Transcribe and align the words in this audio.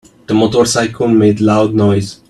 The 0.25 0.33
motorcycle 0.33 1.07
made 1.09 1.41
loud 1.41 1.75
noise. 1.75 2.17